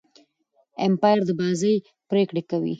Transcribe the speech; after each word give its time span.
امپاير 0.85 1.19
د 1.27 1.29
بازۍ 1.39 1.75
پرېکړي 2.09 2.41
کوي. 2.49 2.69